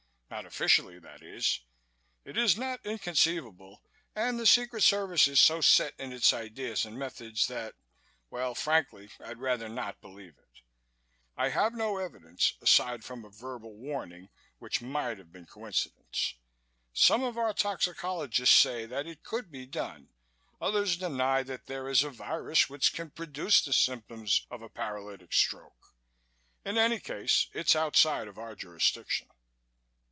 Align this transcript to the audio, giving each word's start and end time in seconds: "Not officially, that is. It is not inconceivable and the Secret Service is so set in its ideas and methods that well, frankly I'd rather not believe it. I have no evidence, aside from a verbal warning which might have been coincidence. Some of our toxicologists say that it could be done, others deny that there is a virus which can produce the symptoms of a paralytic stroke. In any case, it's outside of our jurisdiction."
"Not 0.31 0.45
officially, 0.45 0.97
that 0.97 1.21
is. 1.21 1.59
It 2.23 2.37
is 2.37 2.55
not 2.57 2.79
inconceivable 2.85 3.83
and 4.15 4.39
the 4.39 4.47
Secret 4.47 4.81
Service 4.81 5.27
is 5.27 5.41
so 5.41 5.59
set 5.59 5.93
in 5.99 6.13
its 6.13 6.31
ideas 6.31 6.85
and 6.85 6.97
methods 6.97 7.47
that 7.47 7.75
well, 8.29 8.55
frankly 8.55 9.09
I'd 9.19 9.39
rather 9.39 9.67
not 9.67 9.99
believe 9.99 10.37
it. 10.37 10.61
I 11.35 11.49
have 11.49 11.73
no 11.73 11.97
evidence, 11.97 12.53
aside 12.61 13.03
from 13.03 13.25
a 13.25 13.29
verbal 13.29 13.73
warning 13.75 14.29
which 14.57 14.81
might 14.81 15.17
have 15.17 15.33
been 15.33 15.45
coincidence. 15.47 16.35
Some 16.93 17.23
of 17.23 17.37
our 17.37 17.53
toxicologists 17.53 18.55
say 18.57 18.85
that 18.85 19.07
it 19.07 19.23
could 19.25 19.51
be 19.51 19.65
done, 19.65 20.07
others 20.61 20.95
deny 20.95 21.43
that 21.43 21.65
there 21.65 21.89
is 21.89 22.03
a 22.05 22.09
virus 22.09 22.69
which 22.69 22.93
can 22.93 23.09
produce 23.09 23.61
the 23.61 23.73
symptoms 23.73 24.47
of 24.49 24.61
a 24.61 24.69
paralytic 24.69 25.33
stroke. 25.33 25.93
In 26.63 26.77
any 26.77 27.01
case, 27.01 27.47
it's 27.53 27.75
outside 27.75 28.29
of 28.29 28.37
our 28.37 28.55
jurisdiction." 28.55 29.27